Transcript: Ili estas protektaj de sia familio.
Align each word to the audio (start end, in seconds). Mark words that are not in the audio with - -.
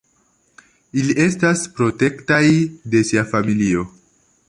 Ili 1.01 1.15
estas 1.27 1.63
protektaj 1.81 2.43
de 2.95 3.07
sia 3.11 3.29
familio. 3.37 3.89